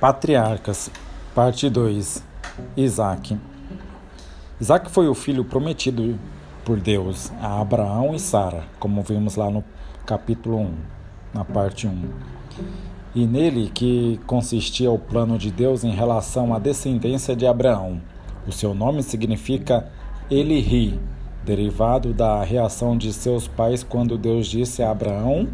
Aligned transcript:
Patriarcas, 0.00 0.92
parte 1.34 1.68
2 1.68 2.22
Isaac 2.76 3.36
Isaac 4.60 4.88
foi 4.92 5.08
o 5.08 5.14
filho 5.14 5.44
prometido 5.44 6.16
por 6.64 6.78
Deus 6.78 7.32
a 7.40 7.60
Abraão 7.60 8.14
e 8.14 8.18
Sara, 8.20 8.62
como 8.78 9.02
vimos 9.02 9.34
lá 9.34 9.50
no 9.50 9.64
capítulo 10.06 10.60
1, 10.60 10.74
na 11.34 11.44
parte 11.44 11.88
1. 11.88 12.10
E 13.12 13.26
nele 13.26 13.72
que 13.74 14.20
consistia 14.24 14.88
o 14.88 15.00
plano 15.00 15.36
de 15.36 15.50
Deus 15.50 15.82
em 15.82 15.90
relação 15.90 16.54
à 16.54 16.60
descendência 16.60 17.34
de 17.34 17.44
Abraão. 17.44 18.00
O 18.46 18.52
seu 18.52 18.74
nome 18.74 19.02
significa 19.02 19.90
Ele 20.30 20.60
ri, 20.60 21.00
derivado 21.44 22.14
da 22.14 22.44
reação 22.44 22.96
de 22.96 23.12
seus 23.12 23.48
pais 23.48 23.82
quando 23.82 24.16
Deus 24.16 24.46
disse 24.46 24.80
a 24.80 24.92
Abraão 24.92 25.48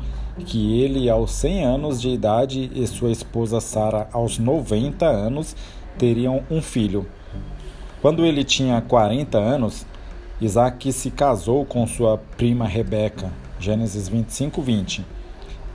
que 0.47 0.81
ele, 0.81 1.09
aos 1.09 1.33
100 1.33 1.65
anos 1.65 2.01
de 2.01 2.09
idade, 2.09 2.71
e 2.75 2.87
sua 2.87 3.11
esposa 3.11 3.61
Sara, 3.61 4.09
aos 4.13 4.39
90 4.39 5.07
anos, 5.07 5.55
teriam 5.99 6.43
um 6.51 6.61
filho. 6.61 7.07
Quando 8.03 8.25
ele 8.25 8.45
tinha 8.45 8.81
40 8.81 9.39
anos, 9.39 9.87
Isaac 10.41 10.93
se 10.93 11.11
casou 11.11 11.65
com 11.65 11.87
sua 11.87 12.19
prima 12.37 12.67
Rebeca. 12.67 13.31
Gênesis 13.59 14.09
25, 14.09 14.61
20. 14.61 15.07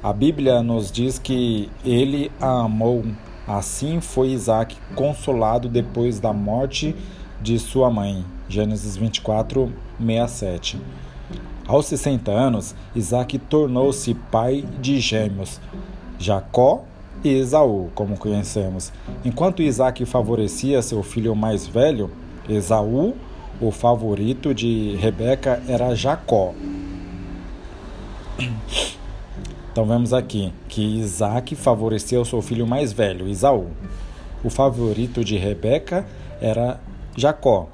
A 0.03 0.13
Bíblia 0.13 0.61
nos 0.61 0.91
diz 0.91 1.17
que 1.17 1.69
ele 1.83 2.31
a 2.39 2.61
amou. 2.61 3.03
Assim 3.47 3.99
foi 3.99 4.29
Isaac 4.29 4.77
consolado 4.93 5.67
depois 5.67 6.19
da 6.19 6.31
morte 6.31 6.95
de 7.41 7.57
sua 7.57 7.89
mãe. 7.89 8.23
Gênesis 8.47 8.95
24, 8.95 9.71
67. 9.97 10.79
Aos 11.69 11.85
60 11.85 12.31
anos, 12.31 12.73
Isaac 12.95 13.37
tornou-se 13.37 14.15
pai 14.15 14.65
de 14.81 14.99
gêmeos, 14.99 15.61
Jacó 16.17 16.83
e 17.23 17.29
Esaú, 17.29 17.91
como 17.93 18.17
conhecemos. 18.17 18.91
Enquanto 19.23 19.61
Isaac 19.61 20.03
favorecia 20.03 20.81
seu 20.81 21.03
filho 21.03 21.35
mais 21.35 21.67
velho, 21.67 22.09
Esaú, 22.49 23.13
o 23.61 23.69
favorito 23.69 24.51
de 24.51 24.95
Rebeca, 24.95 25.61
era 25.67 25.93
Jacó. 25.93 26.55
Então 29.71 29.85
vemos 29.85 30.11
aqui 30.11 30.51
que 30.67 30.81
Isaac 30.81 31.55
favoreceu 31.55 32.25
seu 32.25 32.41
filho 32.41 32.65
mais 32.65 32.91
velho, 32.91 33.27
Esaú. 33.27 33.67
O 34.43 34.49
favorito 34.49 35.23
de 35.23 35.37
Rebeca 35.37 36.03
era 36.41 36.79
Jacó. 37.15 37.69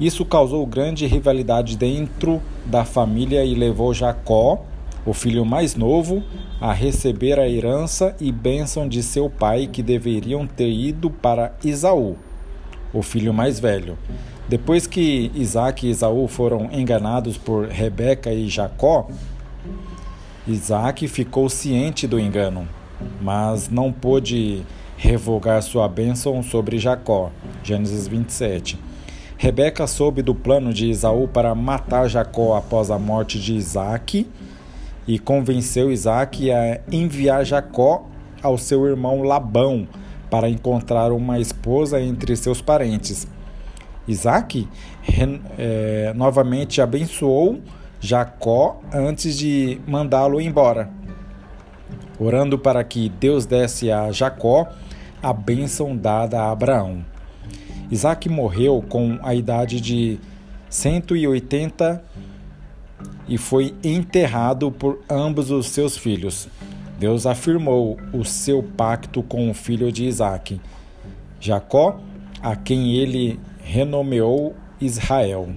Isso 0.00 0.24
causou 0.24 0.64
grande 0.66 1.06
rivalidade 1.06 1.76
dentro 1.76 2.40
da 2.64 2.84
família 2.84 3.44
e 3.44 3.54
levou 3.54 3.92
Jacó, 3.92 4.64
o 5.04 5.12
filho 5.12 5.44
mais 5.44 5.74
novo, 5.74 6.22
a 6.60 6.72
receber 6.72 7.38
a 7.38 7.48
herança 7.48 8.14
e 8.20 8.30
bênção 8.30 8.88
de 8.88 9.02
seu 9.02 9.30
pai 9.30 9.66
que 9.66 9.82
deveriam 9.82 10.46
ter 10.46 10.70
ido 10.70 11.10
para 11.10 11.52
Isaú, 11.64 12.16
o 12.92 13.02
filho 13.02 13.32
mais 13.32 13.58
velho. 13.58 13.98
Depois 14.48 14.86
que 14.86 15.30
Isaac 15.34 15.86
e 15.86 15.90
Esaú 15.90 16.26
foram 16.26 16.70
enganados 16.72 17.36
por 17.36 17.66
Rebeca 17.66 18.32
e 18.32 18.48
Jacó, 18.48 19.08
Isaac 20.46 21.06
ficou 21.08 21.48
ciente 21.48 22.06
do 22.06 22.18
engano, 22.18 22.66
mas 23.20 23.68
não 23.68 23.92
pôde 23.92 24.62
revogar 24.96 25.62
sua 25.62 25.86
bênção 25.88 26.42
sobre 26.42 26.78
Jacó. 26.78 27.30
Gênesis 27.62 28.08
27. 28.08 28.87
Rebeca 29.40 29.86
soube 29.86 30.20
do 30.20 30.34
plano 30.34 30.74
de 30.74 30.90
Esaú 30.90 31.28
para 31.28 31.54
matar 31.54 32.08
Jacó 32.08 32.56
após 32.56 32.90
a 32.90 32.98
morte 32.98 33.38
de 33.38 33.54
Isaac 33.54 34.28
e 35.06 35.16
convenceu 35.16 35.92
Isaac 35.92 36.50
a 36.50 36.80
enviar 36.90 37.44
Jacó 37.44 38.04
ao 38.42 38.58
seu 38.58 38.84
irmão 38.84 39.22
Labão 39.22 39.86
para 40.28 40.48
encontrar 40.50 41.12
uma 41.12 41.38
esposa 41.38 42.00
entre 42.00 42.34
seus 42.34 42.60
parentes. 42.60 43.28
Isaac 44.08 44.68
é, 45.56 46.12
novamente 46.16 46.82
abençoou 46.82 47.60
Jacó 48.00 48.80
antes 48.92 49.38
de 49.38 49.80
mandá-lo 49.86 50.40
embora, 50.40 50.90
orando 52.18 52.58
para 52.58 52.82
que 52.82 53.08
Deus 53.08 53.46
desse 53.46 53.88
a 53.88 54.10
Jacó 54.10 54.66
a 55.22 55.32
bênção 55.32 55.96
dada 55.96 56.40
a 56.40 56.50
Abraão. 56.50 57.04
Isaac 57.90 58.28
morreu 58.28 58.84
com 58.86 59.18
a 59.22 59.34
idade 59.34 59.80
de 59.80 60.18
180 60.68 62.02
e 63.26 63.38
foi 63.38 63.74
enterrado 63.82 64.70
por 64.70 65.00
ambos 65.08 65.50
os 65.50 65.68
seus 65.68 65.96
filhos. 65.96 66.48
Deus 66.98 67.26
afirmou 67.26 67.96
o 68.12 68.24
seu 68.24 68.62
pacto 68.62 69.22
com 69.22 69.50
o 69.50 69.54
filho 69.54 69.92
de 69.92 70.04
Isaac, 70.04 70.60
Jacó, 71.40 72.00
a 72.42 72.56
quem 72.56 72.94
ele 72.94 73.38
renomeou 73.62 74.54
Israel. 74.80 75.48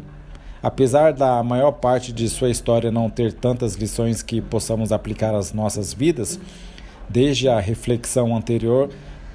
Apesar 0.61 1.13
da 1.13 1.41
maior 1.41 1.71
parte 1.71 2.13
de 2.13 2.29
sua 2.29 2.49
história 2.49 2.91
não 2.91 3.09
ter 3.09 3.33
tantas 3.33 3.73
lições 3.75 4.21
que 4.21 4.39
possamos 4.39 4.91
aplicar 4.91 5.33
às 5.33 5.51
nossas 5.51 5.91
vidas, 5.93 6.39
desde 7.09 7.49
a 7.49 7.59
reflexão 7.59 8.35
anterior, 8.35 8.89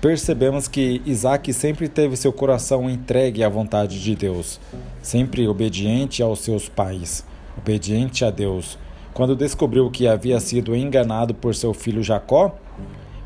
percebemos 0.07 0.69
que 0.69 1.03
Isaac 1.05 1.53
sempre 1.53 1.89
teve 1.89 2.17
seu 2.17 2.33
coração 2.33 2.89
entregue 2.89 3.43
à 3.43 3.49
vontade 3.49 4.01
de 4.01 4.15
Deus, 4.15 4.61
sempre 5.03 5.49
obediente 5.49 6.23
aos 6.23 6.39
seus 6.39 6.69
pais, 6.69 7.25
obediente 7.59 8.25
a 8.25 8.31
Deus. 8.31 8.79
Quando 9.13 9.35
descobriu 9.35 9.91
que 9.91 10.07
havia 10.07 10.39
sido 10.39 10.77
enganado 10.77 11.35
por 11.35 11.57
seu 11.57 11.75
filho 11.75 12.05
Jacó, 12.05 12.57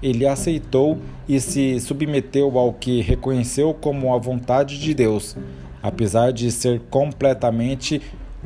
ele 0.02 0.26
aceitou 0.26 0.96
e 1.28 1.38
se 1.38 1.78
submeteu 1.80 2.58
ao 2.58 2.72
que 2.72 3.02
reconheceu 3.02 3.74
como 3.74 4.14
a 4.14 4.18
vontade 4.18 4.80
de 4.80 4.94
Deus, 4.94 5.36
apesar 5.82 6.32
de 6.32 6.50
ser 6.50 6.80
completamente 6.88 8.00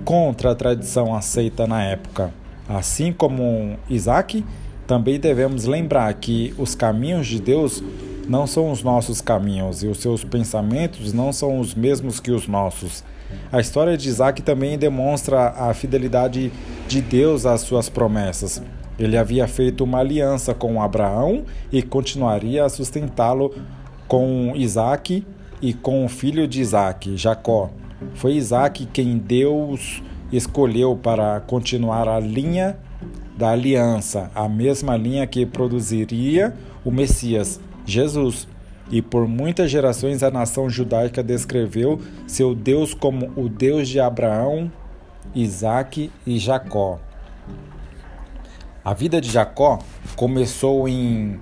contra 0.04 0.50
a 0.50 0.56
tradição 0.56 1.14
aceita 1.14 1.68
na 1.68 1.84
época. 1.84 2.34
Assim 2.68 3.12
como 3.12 3.78
Isaac, 3.88 4.44
também 4.88 5.20
devemos 5.20 5.66
lembrar 5.66 6.12
que 6.14 6.52
os 6.58 6.74
caminhos 6.74 7.28
de 7.28 7.40
Deus 7.40 7.80
não 8.28 8.46
são 8.46 8.70
os 8.70 8.82
nossos 8.82 9.20
caminhos 9.20 9.82
e 9.82 9.86
os 9.86 9.98
seus 9.98 10.24
pensamentos 10.24 11.12
não 11.12 11.32
são 11.32 11.58
os 11.58 11.74
mesmos 11.74 12.20
que 12.20 12.30
os 12.30 12.46
nossos. 12.46 13.04
A 13.50 13.60
história 13.60 13.96
de 13.96 14.08
Isaac 14.08 14.42
também 14.42 14.78
demonstra 14.78 15.48
a 15.50 15.74
fidelidade 15.74 16.52
de 16.86 17.00
Deus 17.00 17.46
às 17.46 17.62
suas 17.62 17.88
promessas. 17.88 18.62
Ele 18.98 19.16
havia 19.16 19.46
feito 19.48 19.82
uma 19.82 19.98
aliança 19.98 20.54
com 20.54 20.80
Abraão 20.80 21.44
e 21.72 21.82
continuaria 21.82 22.64
a 22.64 22.68
sustentá-lo 22.68 23.54
com 24.06 24.52
Isaac 24.54 25.26
e 25.60 25.72
com 25.72 26.04
o 26.04 26.08
filho 26.08 26.46
de 26.46 26.60
Isaac, 26.60 27.16
Jacó. 27.16 27.70
Foi 28.14 28.34
Isaac 28.34 28.86
quem 28.86 29.18
Deus 29.18 30.02
escolheu 30.32 30.96
para 30.96 31.40
continuar 31.40 32.08
a 32.08 32.20
linha 32.20 32.76
da 33.36 33.50
aliança, 33.50 34.30
a 34.34 34.48
mesma 34.48 34.96
linha 34.96 35.26
que 35.26 35.44
produziria 35.44 36.54
o 36.84 36.90
Messias, 36.90 37.60
Jesus. 37.84 38.48
E 38.90 39.00
por 39.00 39.26
muitas 39.26 39.70
gerações 39.70 40.22
a 40.22 40.30
nação 40.30 40.68
judaica 40.68 41.22
descreveu 41.22 42.00
seu 42.26 42.54
Deus 42.54 42.92
como 42.92 43.30
o 43.36 43.48
Deus 43.48 43.88
de 43.88 43.98
Abraão, 43.98 44.70
Isaque 45.34 46.10
e 46.26 46.38
Jacó. 46.38 47.00
A 48.84 48.92
vida 48.92 49.20
de 49.20 49.30
Jacó 49.30 49.78
começou 50.14 50.86
em 50.86 51.40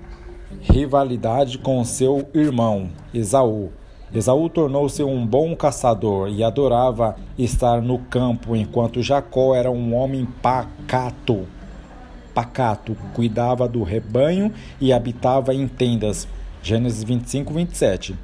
rivalidade 0.61 1.57
com 1.57 1.83
seu 1.83 2.29
irmão 2.33 2.89
Esaú. 3.13 3.71
Esaú 4.13 4.47
tornou-se 4.47 5.03
um 5.03 5.25
bom 5.25 5.55
caçador 5.55 6.29
e 6.29 6.43
adorava 6.43 7.15
estar 7.37 7.81
no 7.81 7.97
campo, 7.99 8.55
enquanto 8.55 9.01
Jacó 9.01 9.55
era 9.55 9.69
um 9.69 9.93
homem 9.95 10.25
pacato 10.41 11.45
pacato, 12.33 12.95
cuidava 13.13 13.67
do 13.67 13.83
rebanho 13.83 14.51
e 14.79 14.91
habitava 14.91 15.53
em 15.53 15.67
tendas. 15.67 16.27
Gênesis 16.61 17.03
25, 17.03 17.53
27. 17.53 18.15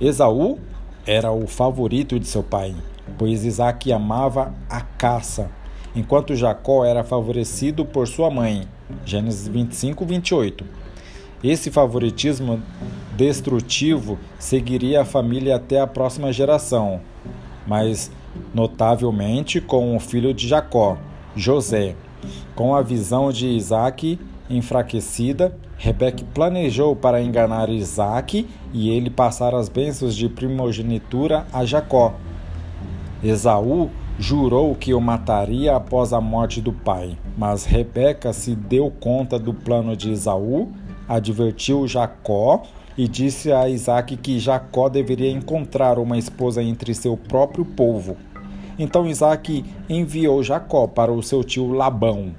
Esaú 0.00 0.58
era 1.06 1.32
o 1.32 1.46
favorito 1.46 2.18
de 2.18 2.26
seu 2.26 2.42
pai, 2.42 2.74
pois 3.18 3.44
Isaac 3.44 3.92
amava 3.92 4.54
a 4.68 4.80
caça, 4.80 5.50
enquanto 5.94 6.36
Jacó 6.36 6.84
era 6.84 7.02
favorecido 7.02 7.84
por 7.84 8.06
sua 8.06 8.30
mãe. 8.30 8.68
Gênesis 9.04 9.48
25, 9.48 10.04
28. 10.04 10.64
Esse 11.42 11.70
favoritismo 11.70 12.62
destrutivo 13.16 14.18
seguiria 14.38 15.00
a 15.02 15.04
família 15.04 15.56
até 15.56 15.80
a 15.80 15.86
próxima 15.86 16.32
geração, 16.32 17.00
mas 17.66 18.10
notavelmente 18.54 19.60
com 19.60 19.96
o 19.96 20.00
filho 20.00 20.32
de 20.32 20.46
Jacó, 20.46 20.96
José. 21.34 21.96
Com 22.54 22.74
a 22.74 22.82
visão 22.82 23.32
de 23.32 23.48
Isaac 23.48 24.18
enfraquecida, 24.50 25.56
Rebeca 25.78 26.24
planejou 26.34 26.94
para 26.94 27.22
enganar 27.22 27.68
Isaac 27.70 28.46
e 28.72 28.90
ele 28.90 29.10
passar 29.10 29.54
as 29.54 29.68
bênçãos 29.68 30.14
de 30.14 30.28
primogenitura 30.28 31.46
a 31.52 31.64
Jacó. 31.64 32.14
Esaú 33.24 33.90
jurou 34.18 34.74
que 34.74 34.92
o 34.92 35.00
mataria 35.00 35.74
após 35.74 36.12
a 36.12 36.20
morte 36.20 36.60
do 36.60 36.72
pai, 36.72 37.16
mas 37.36 37.64
Rebeca 37.64 38.32
se 38.32 38.54
deu 38.54 38.90
conta 38.90 39.38
do 39.38 39.54
plano 39.54 39.96
de 39.96 40.10
Esaú, 40.12 40.70
advertiu 41.08 41.88
Jacó 41.88 42.62
e 42.96 43.08
disse 43.08 43.50
a 43.50 43.68
Isaac 43.68 44.16
que 44.18 44.38
Jacó 44.38 44.88
deveria 44.88 45.30
encontrar 45.30 45.98
uma 45.98 46.18
esposa 46.18 46.62
entre 46.62 46.94
seu 46.94 47.16
próprio 47.16 47.64
povo. 47.64 48.16
Então 48.78 49.06
Isaac 49.06 49.64
enviou 49.88 50.42
Jacó 50.42 50.86
para 50.86 51.12
o 51.12 51.22
seu 51.22 51.42
tio 51.42 51.72
Labão, 51.72 52.32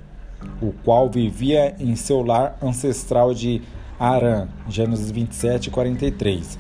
o 0.62 0.74
qual 0.84 1.10
vivia 1.10 1.76
em 1.80 1.96
seu 1.96 2.24
lar 2.24 2.58
ancestral 2.62 3.34
de 3.34 3.62
Arã, 4.00 4.48
Gênesis 4.68 5.12
27, 5.12 5.70
43. 5.70 6.58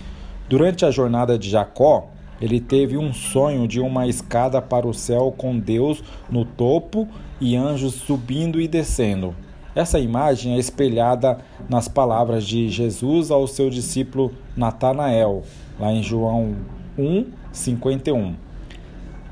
Durante 0.47 0.85
a 0.85 0.91
jornada 0.91 1.37
de 1.37 1.49
Jacó, 1.49 2.09
ele 2.41 2.59
teve 2.59 2.97
um 2.97 3.13
sonho 3.13 3.67
de 3.67 3.79
uma 3.79 4.07
escada 4.07 4.61
para 4.61 4.87
o 4.87 4.93
céu 4.93 5.33
com 5.35 5.57
Deus 5.57 6.03
no 6.29 6.43
topo 6.43 7.07
e 7.39 7.55
anjos 7.55 7.93
subindo 7.93 8.59
e 8.59 8.67
descendo. 8.67 9.35
Essa 9.75 9.99
imagem 9.99 10.53
é 10.53 10.59
espelhada 10.59 11.39
nas 11.67 11.87
palavras 11.87 12.45
de 12.45 12.69
Jesus 12.69 13.31
ao 13.31 13.47
seu 13.47 13.69
discípulo 13.69 14.31
Natanael, 14.55 15.43
lá 15.79 15.91
em 15.91 16.03
João 16.03 16.55
1, 16.97 17.25
51. 17.51 18.35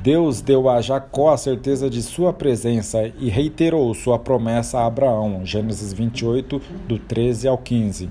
Deus 0.02 0.42
deu 0.42 0.68
a 0.68 0.82
Jacó 0.82 1.30
a 1.32 1.38
certeza 1.38 1.88
de 1.88 2.02
sua 2.02 2.34
presença 2.34 3.12
e 3.20 3.30
reiterou 3.30 3.94
sua 3.94 4.18
promessa 4.18 4.80
a 4.80 4.88
Abraão, 4.88 5.46
Gênesis 5.46 5.94
28, 5.94 6.60
do 6.88 6.98
13 6.98 7.48
ao 7.48 7.56
15. 7.56 8.10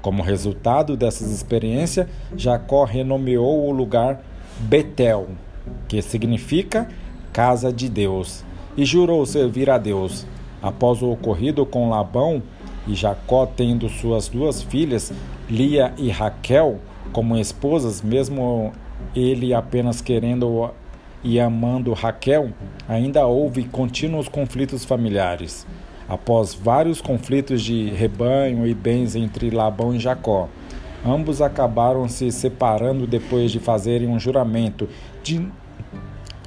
Como 0.00 0.22
resultado 0.22 0.96
dessas 0.96 1.32
experiências, 1.32 2.06
Jacó 2.36 2.84
renomeou 2.84 3.66
o 3.66 3.72
lugar 3.72 4.22
Betel, 4.60 5.30
que 5.88 6.00
significa 6.00 6.86
casa 7.32 7.72
de 7.72 7.88
Deus, 7.88 8.44
e 8.76 8.84
jurou 8.84 9.26
servir 9.26 9.68
a 9.70 9.76
Deus. 9.76 10.24
Após 10.62 11.02
o 11.02 11.10
ocorrido 11.10 11.66
com 11.66 11.90
Labão 11.90 12.40
e 12.86 12.94
Jacó 12.94 13.44
tendo 13.44 13.88
suas 13.88 14.28
duas 14.28 14.62
filhas, 14.62 15.12
Lia 15.50 15.92
e 15.98 16.10
Raquel, 16.10 16.78
como 17.12 17.36
esposas, 17.36 18.02
mesmo 18.02 18.72
ele 19.16 19.52
apenas 19.52 20.00
querendo 20.00 20.70
e 21.22 21.38
amando 21.40 21.92
Raquel, 21.92 22.50
ainda 22.88 23.26
houve 23.26 23.64
contínuos 23.64 24.28
conflitos 24.28 24.84
familiares. 24.84 25.66
Após 26.08 26.54
vários 26.54 27.00
conflitos 27.00 27.62
de 27.62 27.90
rebanho 27.90 28.66
e 28.66 28.72
bens 28.72 29.14
entre 29.14 29.50
Labão 29.50 29.94
e 29.94 29.98
Jacó, 29.98 30.48
ambos 31.04 31.42
acabaram 31.42 32.08
se 32.08 32.32
separando 32.32 33.06
depois 33.06 33.52
de 33.52 33.58
fazerem 33.58 34.08
um 34.08 34.18
juramento 34.18 34.88
de, 35.22 35.46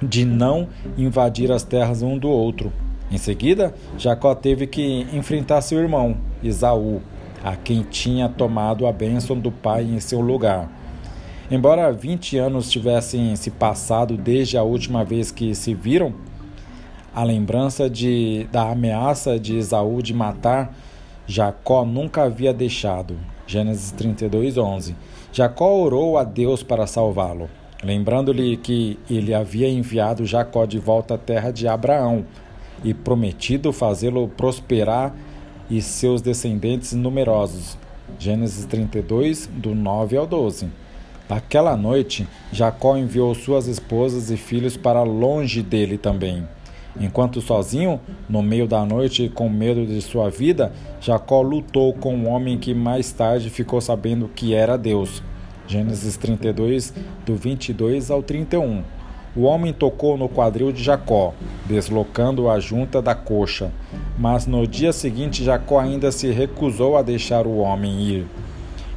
de 0.01 0.25
não 0.25 0.67
invadir 0.97 1.51
as 1.51 1.63
terras 1.63 2.01
um 2.01 2.17
do 2.17 2.29
outro. 2.29 2.71
Em 3.11 3.17
seguida, 3.17 3.73
Jacó 3.97 4.33
teve 4.33 4.65
que 4.65 5.05
enfrentar 5.13 5.61
seu 5.61 5.79
irmão, 5.79 6.17
Esaú, 6.43 7.01
a 7.43 7.55
quem 7.55 7.83
tinha 7.83 8.29
tomado 8.29 8.87
a 8.87 8.91
bênção 8.91 9.37
do 9.37 9.51
pai 9.51 9.83
em 9.83 9.99
seu 9.99 10.21
lugar. 10.21 10.69
Embora 11.51 11.91
20 11.91 12.37
anos 12.37 12.71
tivessem 12.71 13.35
se 13.35 13.51
passado 13.51 14.15
desde 14.15 14.57
a 14.57 14.63
última 14.63 15.03
vez 15.03 15.31
que 15.31 15.53
se 15.53 15.73
viram, 15.73 16.13
a 17.13 17.25
lembrança 17.25 17.89
de, 17.89 18.47
da 18.53 18.71
ameaça 18.71 19.37
de 19.37 19.57
Esaú 19.57 20.01
de 20.01 20.13
matar 20.13 20.73
Jacó 21.27 21.83
nunca 21.83 22.23
havia 22.23 22.53
deixado. 22.53 23.17
Gênesis 23.45 23.91
32, 23.91 24.57
11. 24.57 24.95
Jacó 25.33 25.75
orou 25.75 26.17
a 26.17 26.23
Deus 26.23 26.63
para 26.63 26.87
salvá-lo, 26.87 27.49
lembrando-lhe 27.83 28.55
que 28.55 28.97
ele 29.09 29.33
havia 29.33 29.69
enviado 29.69 30.25
Jacó 30.25 30.65
de 30.65 30.79
volta 30.79 31.15
à 31.15 31.17
terra 31.17 31.51
de 31.51 31.67
Abraão 31.67 32.25
e 32.81 32.93
prometido 32.93 33.73
fazê-lo 33.73 34.29
prosperar 34.29 35.13
e 35.69 35.81
seus 35.81 36.21
descendentes 36.21 36.93
numerosos. 36.93 37.77
Gênesis 38.17 38.63
32, 38.65 39.47
do 39.47 39.75
9 39.75 40.15
ao 40.15 40.25
12. 40.25 40.79
Naquela 41.29 41.77
noite, 41.77 42.27
Jacó 42.51 42.97
enviou 42.97 43.33
suas 43.33 43.67
esposas 43.67 44.29
e 44.29 44.37
filhos 44.37 44.75
para 44.75 45.03
longe 45.03 45.61
dele 45.61 45.97
também. 45.97 46.43
Enquanto 46.99 47.39
sozinho, 47.39 48.01
no 48.27 48.41
meio 48.43 48.67
da 48.67 48.85
noite, 48.85 49.29
com 49.33 49.49
medo 49.49 49.85
de 49.85 50.01
sua 50.01 50.29
vida, 50.29 50.73
Jacó 50.99 51.41
lutou 51.41 51.93
com 51.93 52.13
um 52.13 52.27
homem 52.27 52.57
que 52.57 52.73
mais 52.73 53.11
tarde 53.11 53.49
ficou 53.49 53.79
sabendo 53.79 54.27
que 54.27 54.53
era 54.53 54.77
Deus. 54.77 55.23
Gênesis 55.67 56.17
32, 56.17 56.93
do 57.25 57.35
22 57.35 58.11
ao 58.11 58.21
31. 58.21 58.83
O 59.33 59.43
homem 59.43 59.71
tocou 59.71 60.17
no 60.17 60.27
quadril 60.27 60.73
de 60.73 60.83
Jacó, 60.83 61.33
deslocando 61.65 62.49
a 62.49 62.59
junta 62.59 63.01
da 63.01 63.15
coxa. 63.15 63.71
Mas 64.19 64.45
no 64.45 64.67
dia 64.67 64.91
seguinte, 64.91 65.45
Jacó 65.45 65.79
ainda 65.79 66.11
se 66.11 66.29
recusou 66.29 66.97
a 66.97 67.01
deixar 67.01 67.47
o 67.47 67.59
homem 67.59 68.01
ir. 68.01 68.27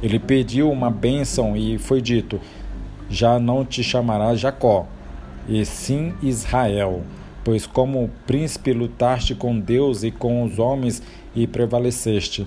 Ele 0.05 0.19
pediu 0.19 0.69
uma 0.69 0.91
bênção 0.91 1.57
e 1.57 1.79
foi 1.79 1.99
dito: 1.99 2.39
Já 3.09 3.39
não 3.39 3.65
te 3.65 3.81
chamarás 3.81 4.39
Jacó, 4.39 4.85
e 5.49 5.65
sim 5.65 6.13
Israel, 6.21 7.01
pois 7.43 7.65
como 7.65 8.11
príncipe 8.27 8.71
lutaste 8.71 9.33
com 9.33 9.59
Deus 9.59 10.03
e 10.03 10.11
com 10.11 10.43
os 10.43 10.59
homens 10.59 11.01
e 11.35 11.47
prevaleceste. 11.47 12.45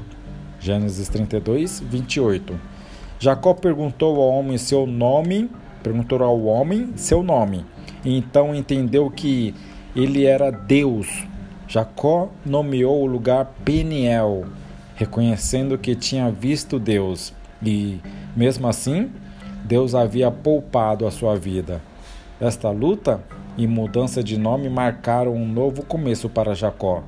Gênesis 0.60 1.08
32, 1.08 1.81
28. 1.81 2.55
Jacó 3.19 3.52
perguntou 3.55 4.22
ao 4.22 4.38
homem 4.38 4.56
seu 4.56 4.87
nome, 4.87 5.50
perguntou 5.82 6.22
ao 6.22 6.44
homem 6.44 6.93
seu 6.94 7.25
nome, 7.25 7.66
então 8.04 8.54
entendeu 8.54 9.11
que 9.11 9.52
ele 9.96 10.25
era 10.25 10.52
Deus. 10.52 11.25
Jacó 11.66 12.28
nomeou 12.46 13.02
o 13.02 13.06
lugar 13.06 13.52
Peniel, 13.64 14.44
reconhecendo 14.94 15.76
que 15.76 15.96
tinha 15.96 16.31
visto 16.31 16.78
Deus. 16.78 17.37
E, 17.62 18.00
mesmo 18.37 18.69
assim, 18.69 19.10
Deus 19.64 19.94
havia 19.94 20.31
poupado 20.31 21.06
a 21.06 21.10
sua 21.10 21.37
vida. 21.37 21.81
Esta 22.40 22.70
luta 22.70 23.20
e 23.56 23.66
mudança 23.66 24.22
de 24.22 24.38
nome 24.38 24.69
marcaram 24.69 25.34
um 25.34 25.46
novo 25.46 25.84
começo 25.84 26.28
para 26.28 26.55
Jacó. 26.55 27.02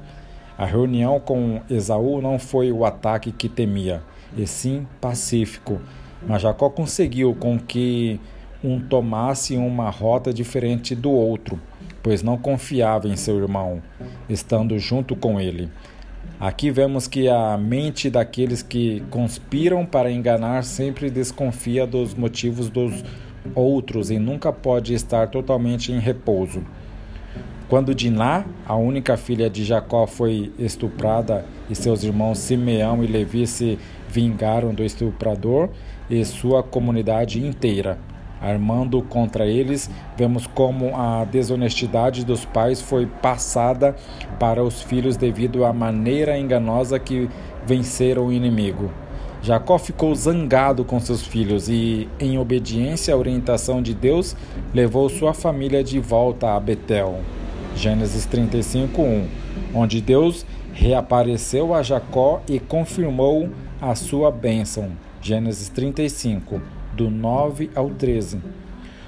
A 0.59 0.67
reunião 0.67 1.21
com 1.21 1.63
Esaú 1.71 2.21
não 2.21 2.39
foi 2.39 2.71
o 2.73 2.85
ataque 2.85 3.33
que 3.33 3.49
temia, 3.49 4.03
e 4.37 4.47
sim 4.47 4.87
pacífico. 5.01 5.81
Mas 6.27 6.43
Jacó 6.43 6.69
conseguiu 6.69 7.35
com 7.35 7.59
que 7.59 8.21
um 8.63 8.79
tomasse 8.79 9.57
uma 9.57 9.89
rota 9.89 10.35
diferente 10.35 10.95
do 10.95 11.11
outro, 11.11 11.59
pois 12.03 12.23
não 12.23 12.37
confiava 12.37 13.09
em 13.09 13.17
seu 13.17 13.39
irmão, 13.39 13.81
estando 14.29 14.79
junto 14.79 15.17
com 15.17 15.41
ele. 15.41 15.71
Aqui 16.41 16.71
vemos 16.71 17.07
que 17.07 17.29
a 17.29 17.59
mente 17.59 18.09
daqueles 18.09 18.63
que 18.63 19.03
conspiram 19.11 19.85
para 19.85 20.11
enganar 20.11 20.65
sempre 20.65 21.11
desconfia 21.11 21.87
dos 21.87 22.15
motivos 22.15 22.71
dos 22.71 23.05
outros 23.55 24.11
e 24.11 24.19
nunca 24.19 24.51
pode 24.51 24.95
estar 24.95 25.29
totalmente 25.29 25.93
em 25.93 25.99
repouso. 25.99 26.63
Quando 27.69 27.95
Diná, 27.95 28.47
a 28.67 28.75
única 28.75 29.19
filha 29.19 29.51
de 29.51 29.65
Jacó, 29.65 30.07
foi 30.07 30.51
estuprada 30.59 31.45
e 31.69 31.75
seus 31.75 32.03
irmãos 32.03 32.39
Simeão 32.39 33.05
e 33.05 33.07
Levi 33.07 33.47
se 33.47 33.79
vingaram 34.09 34.73
do 34.73 34.83
estuprador 34.83 35.69
e 36.09 36.25
sua 36.25 36.63
comunidade 36.63 37.39
inteira, 37.47 37.99
armando 38.41 39.03
contra 39.03 39.47
eles, 39.47 39.91
vemos 40.17 40.47
como 40.47 40.97
a 40.97 41.25
desonestidade 41.25 42.25
dos 42.25 42.45
pais 42.45 42.81
foi 42.81 43.07
passada 43.07 43.95
para 44.39 44.63
os 44.63 44.83
filhos 44.83 45.17
devido 45.17 45.65
à 45.65 45.73
maneira 45.73 46.39
enganosa 46.39 46.99
que 46.99 47.29
venceram 47.67 48.27
o 48.27 48.33
inimigo. 48.33 48.91
Jacó 49.43 49.79
ficou 49.79 50.15
zangado 50.15 50.85
com 50.85 51.01
seus 51.01 51.23
filhos 51.23 51.69
e, 51.69 52.09
em 52.19 52.39
obediência 52.39 53.15
à 53.15 53.17
orientação 53.17 53.81
de 53.81 53.95
Deus, 53.95 54.37
levou 54.75 55.09
sua 55.09 55.33
família 55.33 55.83
de 55.83 55.99
volta 55.99 56.55
a 56.55 56.61
Betel. 56.61 57.21
Gênesis 57.75 58.27
35:1, 58.27 59.27
onde 59.75 60.01
Deus 60.01 60.45
reapareceu 60.75 61.75
a 61.75 61.83
Jacó 61.83 62.43
e 62.49 62.59
confirmou 62.59 63.49
a 63.81 63.95
sua 63.95 64.31
bênção. 64.31 64.91
Gênesis 65.23 65.69
35 65.71 66.80
do 67.01 67.09
9 67.09 67.71
ao 67.75 67.89
13. 67.89 68.43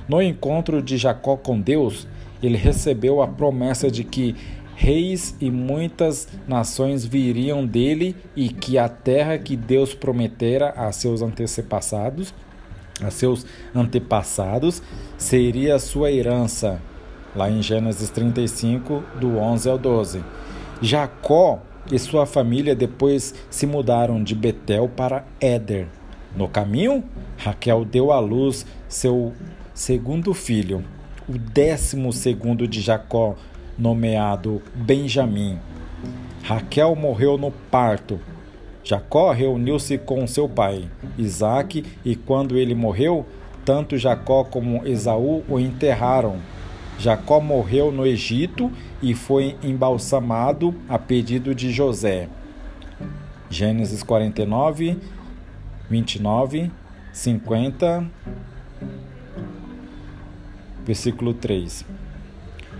No 0.08 0.22
encontro 0.22 0.80
de 0.80 0.96
Jacó 0.96 1.36
com 1.36 1.60
Deus, 1.60 2.08
ele 2.42 2.56
recebeu 2.56 3.20
a 3.20 3.28
promessa 3.28 3.90
de 3.90 4.02
que 4.02 4.34
reis 4.74 5.36
e 5.38 5.50
muitas 5.50 6.26
nações 6.48 7.04
viriam 7.04 7.66
dele 7.66 8.16
e 8.34 8.48
que 8.48 8.78
a 8.78 8.88
terra 8.88 9.36
que 9.36 9.54
Deus 9.54 9.94
prometera 9.94 10.70
a 10.70 10.90
seus 10.90 11.20
antepassados, 11.20 12.32
a 13.04 13.10
seus 13.10 13.44
antepassados, 13.74 14.82
seria 15.18 15.78
sua 15.78 16.10
herança. 16.10 16.80
Lá 17.36 17.50
em 17.50 17.62
Gênesis 17.62 18.08
35, 18.08 19.02
do 19.20 19.36
11 19.36 19.68
ao 19.68 19.78
12. 19.78 20.24
Jacó 20.80 21.60
e 21.90 21.98
sua 21.98 22.24
família 22.24 22.74
depois 22.74 23.34
se 23.50 23.66
mudaram 23.66 24.22
de 24.22 24.34
Betel 24.34 24.88
para 24.88 25.24
Éder, 25.40 25.88
no 26.36 26.48
caminho, 26.48 27.04
Raquel 27.36 27.84
deu 27.84 28.10
à 28.12 28.18
luz 28.18 28.66
seu 28.88 29.32
segundo 29.74 30.32
filho, 30.32 30.84
o 31.28 31.38
décimo 31.38 32.12
segundo 32.12 32.66
de 32.66 32.80
Jacó, 32.80 33.36
nomeado 33.78 34.62
Benjamim. 34.74 35.58
Raquel 36.42 36.94
morreu 36.96 37.38
no 37.38 37.50
parto. 37.50 38.18
Jacó 38.84 39.30
reuniu-se 39.30 39.96
com 39.96 40.26
seu 40.26 40.48
pai, 40.48 40.88
Isaque, 41.16 41.84
e 42.04 42.16
quando 42.16 42.56
ele 42.56 42.74
morreu, 42.74 43.24
tanto 43.64 43.96
Jacó 43.96 44.42
como 44.42 44.86
Esaú 44.86 45.44
o 45.48 45.58
enterraram. 45.58 46.38
Jacó 46.98 47.40
morreu 47.40 47.92
no 47.92 48.06
Egito 48.06 48.70
e 49.00 49.14
foi 49.14 49.56
embalsamado 49.62 50.74
a 50.88 50.98
pedido 50.98 51.54
de 51.54 51.72
José. 51.72 52.28
Gênesis 53.48 54.02
49, 54.02 54.98
29, 55.92 56.70
50, 57.12 58.06
versículo 60.86 61.34
3. 61.34 61.84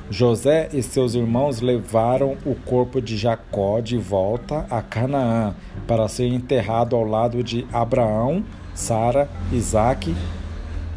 José 0.09 0.71
e 0.73 0.83
seus 0.83 1.15
irmãos 1.15 1.61
levaram 1.61 2.39
o 2.47 2.55
corpo 2.55 3.03
de 3.03 3.19
Jacó 3.19 3.81
de 3.81 3.99
volta 3.99 4.67
a 4.71 4.81
Canaã 4.81 5.55
para 5.87 6.09
ser 6.09 6.27
enterrado 6.27 6.97
ao 6.97 7.05
lado 7.05 7.45
de 7.45 7.67
Abraão, 7.71 8.43
Sara, 8.75 9.29
Isaque, 9.53 10.17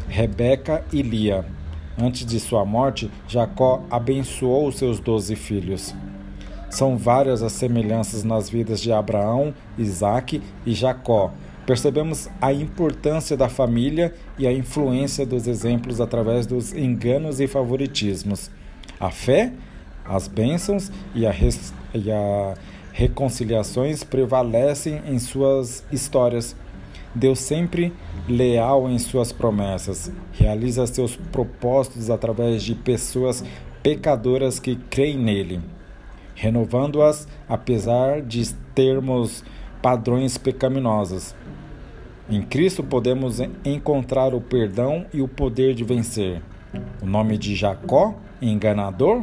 Rebeca 0.08 0.82
e 0.90 1.02
Lia. 1.02 1.44
Antes 1.98 2.24
de 2.24 2.40
sua 2.40 2.64
morte, 2.64 3.10
Jacó 3.28 3.82
abençoou 3.90 4.72
seus 4.72 5.00
doze 5.00 5.36
filhos. 5.36 5.94
São 6.70 6.96
várias 6.96 7.42
as 7.42 7.52
semelhanças 7.52 8.24
nas 8.24 8.48
vidas 8.48 8.80
de 8.80 8.90
Abraão, 8.90 9.52
Isaque 9.76 10.42
e 10.64 10.72
Jacó. 10.72 11.30
Percebemos 11.66 12.28
a 12.40 12.52
importância 12.52 13.36
da 13.36 13.48
família 13.48 14.14
e 14.38 14.46
a 14.46 14.52
influência 14.52 15.26
dos 15.26 15.48
exemplos 15.48 16.00
através 16.00 16.46
dos 16.46 16.72
enganos 16.72 17.40
e 17.40 17.48
favoritismos. 17.48 18.52
A 19.00 19.10
fé, 19.10 19.52
as 20.04 20.28
bênçãos 20.28 20.92
e 21.12 21.26
a, 21.26 21.32
res, 21.32 21.74
a 21.92 22.54
reconciliações 22.92 24.04
prevalecem 24.04 25.02
em 25.08 25.18
suas 25.18 25.84
histórias. 25.90 26.54
Deus 27.12 27.40
sempre 27.40 27.92
leal 28.28 28.88
em 28.88 28.98
suas 28.98 29.32
promessas, 29.32 30.12
realiza 30.32 30.86
seus 30.86 31.16
propósitos 31.16 32.10
através 32.10 32.62
de 32.62 32.74
pessoas 32.76 33.42
pecadoras 33.82 34.60
que 34.60 34.76
creem 34.76 35.18
nele, 35.18 35.60
renovando-as 36.34 37.26
apesar 37.48 38.20
de 38.22 38.52
termos 38.74 39.42
padrões 39.82 40.36
pecaminosos. 40.38 41.34
Em 42.28 42.42
Cristo 42.42 42.82
podemos 42.82 43.40
encontrar 43.64 44.34
o 44.34 44.40
perdão 44.40 45.06
e 45.12 45.22
o 45.22 45.28
poder 45.28 45.74
de 45.74 45.84
vencer. 45.84 46.42
O 47.02 47.06
nome 47.06 47.38
de 47.38 47.54
Jacó 47.54 48.14
enganador 48.42 49.22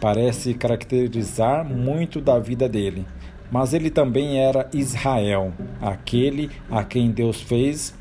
parece 0.00 0.54
caracterizar 0.54 1.64
muito 1.64 2.20
da 2.20 2.38
vida 2.38 2.68
dele. 2.68 3.06
Mas 3.50 3.72
ele 3.72 3.90
também 3.90 4.38
era 4.38 4.68
Israel, 4.72 5.52
aquele 5.80 6.50
a 6.70 6.82
quem 6.82 7.10
Deus 7.10 7.40
fez 7.40 7.94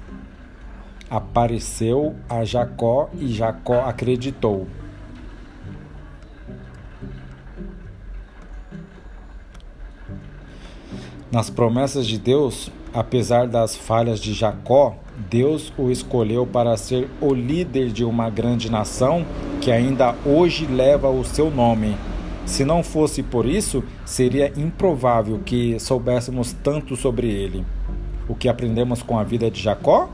apareceu 1.13 2.15
a 2.27 2.43
Jacó 2.43 3.07
e 3.19 3.27
Jacó 3.27 3.81
acreditou. 3.81 4.65
Nas 11.33 11.49
promessas 11.49 12.05
de 12.05 12.19
Deus, 12.19 12.69
apesar 12.93 13.47
das 13.47 13.75
falhas 13.75 14.19
de 14.19 14.35
Jacó, 14.35 14.95
Deus 15.31 15.73
o 15.79 15.89
escolheu 15.89 16.45
para 16.45 16.77
ser 16.77 17.09
o 17.19 17.33
líder 17.33 17.91
de 17.91 18.05
uma 18.05 18.29
grande 18.29 18.69
nação 18.69 19.25
que 19.59 19.71
ainda 19.71 20.13
hoje 20.23 20.67
leva 20.67 21.09
o 21.09 21.23
seu 21.23 21.49
nome. 21.49 21.97
Se 22.45 22.63
não 22.63 22.83
fosse 22.83 23.23
por 23.23 23.47
isso, 23.47 23.83
seria 24.05 24.53
improvável 24.55 25.41
que 25.43 25.79
soubéssemos 25.79 26.53
tanto 26.53 26.95
sobre 26.95 27.31
ele. 27.31 27.65
O 28.29 28.35
que 28.35 28.47
aprendemos 28.47 29.01
com 29.01 29.17
a 29.17 29.23
vida 29.23 29.49
de 29.49 29.59
Jacó? 29.59 30.11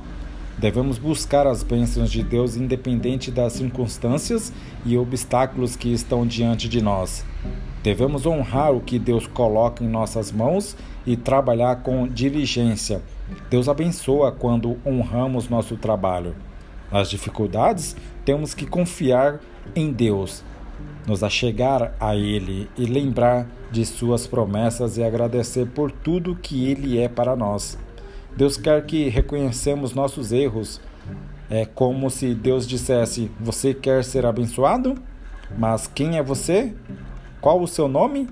Devemos 0.57 0.97
buscar 0.97 1.45
as 1.45 1.63
bênçãos 1.63 2.09
de 2.09 2.23
Deus 2.23 2.55
independente 2.55 3.29
das 3.29 3.51
circunstâncias 3.51 4.53
e 4.85 4.97
obstáculos 4.97 5.75
que 5.75 5.91
estão 5.91 6.25
diante 6.25 6.69
de 6.69 6.81
nós. 6.81 7.25
Devemos 7.81 8.25
honrar 8.25 8.73
o 8.73 8.81
que 8.81 8.99
Deus 8.99 9.25
coloca 9.25 9.83
em 9.83 9.87
nossas 9.87 10.31
mãos 10.31 10.75
e 11.05 11.15
trabalhar 11.15 11.77
com 11.77 12.07
diligência. 12.07 13.01
Deus 13.49 13.69
abençoa 13.69 14.31
quando 14.31 14.77
honramos 14.85 15.47
nosso 15.47 15.77
trabalho. 15.77 16.35
Nas 16.91 17.09
dificuldades, 17.09 17.95
temos 18.25 18.53
que 18.53 18.65
confiar 18.65 19.39
em 19.75 19.91
Deus, 19.91 20.43
nos 21.07 21.23
achegar 21.23 21.93
a 21.99 22.15
Ele 22.15 22.69
e 22.77 22.85
lembrar 22.85 23.47
de 23.71 23.85
Suas 23.85 24.27
promessas 24.27 24.97
e 24.97 25.03
agradecer 25.03 25.67
por 25.67 25.91
tudo 25.91 26.35
que 26.35 26.69
Ele 26.69 26.99
é 26.99 27.07
para 27.07 27.35
nós. 27.35 27.77
Deus 28.35 28.57
quer 28.57 28.85
que 28.85 29.07
reconhecemos 29.09 29.93
nossos 29.93 30.31
erros. 30.31 30.81
É 31.49 31.65
como 31.65 32.09
se 32.09 32.33
Deus 32.35 32.67
dissesse: 32.67 33.31
Você 33.39 33.73
quer 33.73 34.03
ser 34.03 34.25
abençoado? 34.25 34.95
Mas 35.57 35.87
quem 35.87 36.17
é 36.17 36.23
você? 36.23 36.73
Qual 37.41 37.61
o 37.61 37.67
seu 37.67 37.87
nome? 37.87 38.27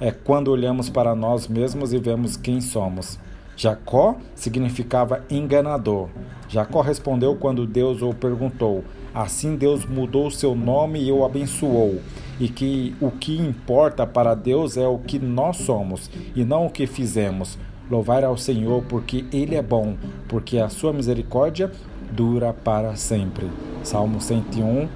É 0.00 0.10
quando 0.10 0.48
olhamos 0.48 0.88
para 0.88 1.14
nós 1.14 1.46
mesmos 1.46 1.92
e 1.92 1.98
vemos 1.98 2.34
quem 2.34 2.62
somos. 2.62 3.18
Jacó 3.54 4.16
significava 4.34 5.22
enganador. 5.30 6.08
Jacó 6.48 6.80
respondeu 6.80 7.36
quando 7.36 7.66
Deus 7.66 8.00
o 8.00 8.14
perguntou. 8.14 8.82
Assim 9.14 9.54
Deus 9.54 9.84
mudou 9.84 10.30
seu 10.30 10.54
nome 10.54 10.98
e 11.02 11.12
o 11.12 11.26
abençoou. 11.26 12.00
E 12.40 12.48
que 12.48 12.96
o 13.02 13.10
que 13.10 13.36
importa 13.36 14.06
para 14.06 14.34
Deus 14.34 14.78
é 14.78 14.86
o 14.86 14.98
que 14.98 15.18
nós 15.18 15.58
somos 15.58 16.10
e 16.34 16.42
não 16.42 16.64
o 16.64 16.70
que 16.70 16.86
fizemos. 16.86 17.58
Louvar 17.90 18.24
ao 18.24 18.38
Senhor 18.38 18.82
porque 18.88 19.26
ele 19.30 19.56
é 19.56 19.62
bom, 19.62 19.94
porque 20.26 20.56
a 20.56 20.70
sua 20.70 20.94
misericórdia 20.94 21.70
dura 22.10 22.54
para 22.54 22.96
sempre. 22.96 23.50
Salmo 23.82 24.22
101, 24.22 24.88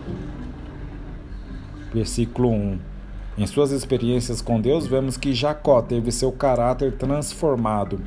versículo 1.92 2.50
1. 2.50 2.95
Em 3.38 3.46
suas 3.46 3.70
experiências 3.70 4.40
com 4.40 4.58
Deus, 4.58 4.86
vemos 4.86 5.18
que 5.18 5.34
Jacó 5.34 5.82
teve 5.82 6.10
seu 6.10 6.32
caráter 6.32 6.92
transformado 6.92 8.00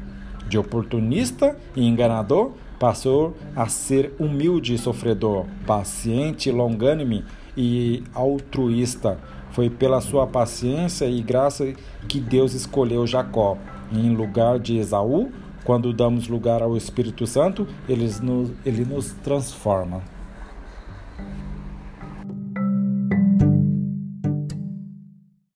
de 0.48 0.58
oportunista 0.58 1.56
e 1.76 1.86
enganador, 1.86 2.52
passou 2.80 3.36
a 3.56 3.68
ser 3.68 4.12
humilde 4.20 4.74
e 4.74 4.78
sofredor, 4.78 5.46
paciente, 5.68 6.50
longânime 6.50 7.24
e 7.56 8.04
altruísta. 8.16 9.20
Foi 9.52 9.70
pela 9.70 10.02
sua 10.02 10.26
paciência 10.26 11.06
e 11.06 11.22
graça 11.22 11.74
que 12.08 12.20
Deus 12.20 12.54
escolheu 12.56 13.06
Jacó. 13.06 13.58
Em 13.92 14.16
lugar 14.16 14.58
de 14.58 14.78
Esaú, 14.78 15.32
quando 15.64 15.94
damos 15.94 16.28
lugar 16.28 16.64
ao 16.64 16.76
Espírito 16.76 17.28
Santo, 17.28 17.68
ele 17.88 18.10
nos, 18.22 18.52
ele 18.66 18.84
nos 18.84 19.12
transforma. 19.24 20.02